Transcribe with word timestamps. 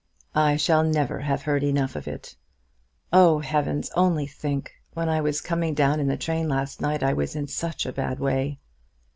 "I 0.33 0.55
shall 0.57 0.81
never 0.83 1.19
have 1.19 1.43
heard 1.43 1.61
enough 1.63 1.95
of 1.95 2.07
it. 2.07 2.35
Oh, 3.13 3.37
Heavens, 3.37 3.91
only 3.93 4.25
think, 4.25 4.71
when 4.95 5.07
I 5.07 5.21
was 5.21 5.41
coming 5.41 5.75
down 5.75 5.99
in 5.99 6.07
the 6.07 6.17
train 6.17 6.49
last 6.49 6.81
night 6.81 7.03
I 7.03 7.13
was 7.13 7.35
in 7.35 7.45
such 7.45 7.85
a 7.85 7.93
bad 7.93 8.19
way." 8.19 8.57